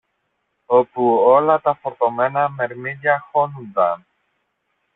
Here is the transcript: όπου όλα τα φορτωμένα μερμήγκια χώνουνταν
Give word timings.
όπου 0.65 1.13
όλα 1.17 1.61
τα 1.61 1.75
φορτωμένα 1.81 2.49
μερμήγκια 2.49 3.27
χώνουνταν 3.31 4.05